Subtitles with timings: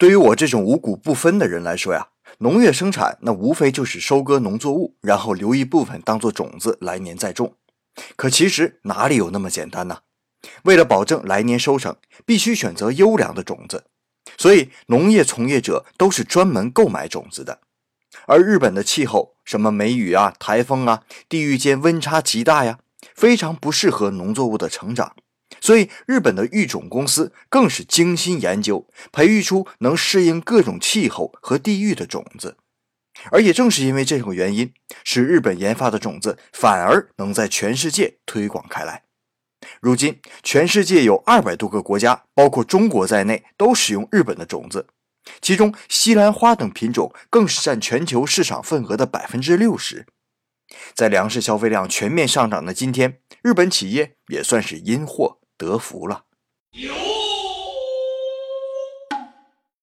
[0.00, 2.08] 对于我这种五谷不分的人来说呀，
[2.38, 7.56] 农业生产那无非就是收割农作物，然后留一部分当做种子，来年再种。
[8.16, 9.98] 可其实哪里有那么简单呢？
[10.62, 11.94] 为了保证来年收成，
[12.24, 13.84] 必须选择优良的种子，
[14.38, 17.60] 所以农业从业者都是专门购买种子的。
[18.26, 22.78] 而日本的气候，什么梅雨啊、台风啊，地域间温差极大呀，
[23.14, 25.14] 非常不适合农作物的成长。
[25.70, 32.56] 所以，日本的育种公司更是精心研究，培育出能适应各种气候和地域的种子。
[33.30, 34.72] 而也正是因为这种原因，
[35.04, 39.04] 使日本研发的种子反而能在全世界推广开来。
[39.80, 44.88] 如今，全世界有二百多个国家，包括中国在内，都使用日本的种子。
[45.40, 50.06] 其中，西兰花等品种更是占全球市场份额的百分之六十。
[50.96, 56.24] 在粮食消费量全面上涨的今天，日本企业也算是因祸得福了。